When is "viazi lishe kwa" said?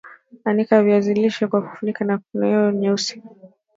0.83-1.61